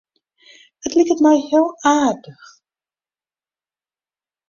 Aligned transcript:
It 0.83 0.93
liket 0.97 1.19
my 1.25 1.35
heel 1.47 1.67
aardich. 1.95 2.45